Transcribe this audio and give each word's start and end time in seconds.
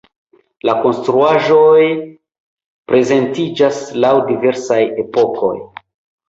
La 0.67 0.73
konstruaĵoj 0.85 1.83
prezentiĝas 2.93 3.83
laŭ 4.07 4.15
diversaj 4.31 4.81
epokoj. 5.07 5.55